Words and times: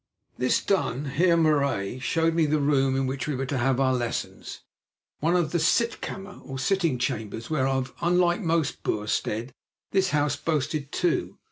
This 0.35 0.63
done, 0.65 1.03
the 1.03 1.09
Heer 1.11 1.37
Marais 1.37 1.99
showed 1.99 2.33
me 2.33 2.47
the 2.47 2.57
room 2.57 2.95
in 2.95 3.05
which 3.05 3.27
we 3.27 3.35
were 3.35 3.45
to 3.45 3.57
have 3.59 3.79
our 3.79 3.93
lessons, 3.93 4.61
one 5.19 5.35
of 5.35 5.51
the 5.51 5.59
sitkammer, 5.59 6.41
or 6.43 6.57
sitting 6.57 6.97
chambers, 6.97 7.51
whereof, 7.51 7.93
unlike 8.01 8.41
most 8.41 8.81
Boer 8.81 9.05
steads, 9.05 9.53
this 9.91 10.09
house 10.09 10.35
boasted 10.35 10.91
two. 10.91 11.37